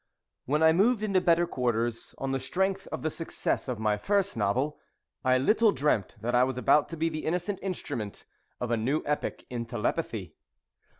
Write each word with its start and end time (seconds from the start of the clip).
_When 0.47 0.63
I 0.63 0.73
moved 0.73 1.03
into 1.03 1.21
better 1.21 1.45
quarters 1.45 2.15
on 2.17 2.31
the 2.31 2.39
strength 2.39 2.87
of 2.87 3.03
the 3.03 3.11
success 3.11 3.67
of 3.67 3.77
my 3.77 3.97
first 3.97 4.35
novel, 4.35 4.79
I 5.23 5.37
little 5.37 5.71
dreamt 5.71 6.15
that 6.21 6.33
I 6.33 6.43
was 6.43 6.57
about 6.57 6.89
to 6.89 6.97
be 6.97 7.07
the 7.07 7.23
innocent 7.23 7.59
instrument 7.61 8.25
of 8.59 8.71
a 8.71 8.77
new 8.77 9.03
epoch 9.05 9.45
in 9.51 9.67
telepathy. 9.67 10.33